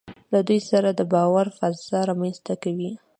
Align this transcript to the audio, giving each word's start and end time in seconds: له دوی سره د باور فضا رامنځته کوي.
له 0.31 0.39
دوی 0.47 0.59
سره 0.71 0.89
د 0.91 1.01
باور 1.13 1.47
فضا 1.57 1.99
رامنځته 2.09 2.53
کوي. 2.63 2.91